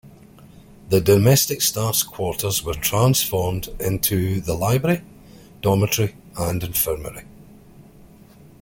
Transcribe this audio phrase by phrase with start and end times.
[0.89, 5.03] The domestic staff's quarters were transformed into the library,
[5.61, 7.27] dormitory and infirmary.